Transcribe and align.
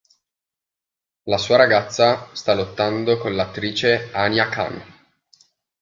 La 1.25 1.37
sua 1.37 1.57
ragazza 1.57 2.29
sta 2.33 2.55
lottando 2.55 3.19
con 3.19 3.35
l'attrice 3.35 4.09
Anya 4.13 4.49
Khan. 4.49 4.83